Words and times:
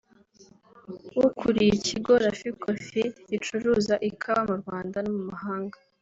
ukuriye 1.27 1.71
ikigo 1.79 2.13
‘Raphi 2.23 2.49
Coffee’ 2.61 3.07
gicuruza 3.29 3.93
ikawa 4.09 4.41
mu 4.49 4.55
Rwanda 4.61 4.97
no 5.01 5.11
mu 5.17 5.23
mahanga 5.31 5.77